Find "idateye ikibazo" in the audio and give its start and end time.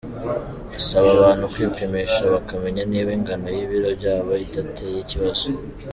4.45-5.45